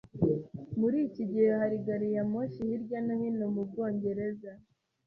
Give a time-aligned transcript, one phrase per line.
[0.79, 4.51] Muri iki gihe hari gari ya moshi hirya no hino mu Bwongereza.